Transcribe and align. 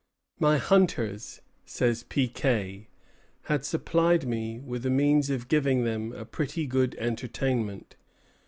"My 0.39 0.57
hunters," 0.57 1.41
says 1.63 2.01
Piquet, 2.01 2.87
"had 3.43 3.63
supplied 3.63 4.25
me 4.25 4.57
with 4.59 4.83
means 4.87 5.29
of 5.29 5.47
giving 5.47 5.83
them 5.83 6.11
a 6.13 6.25
pretty 6.25 6.65
good 6.65 6.95
entertainment. 6.97 7.95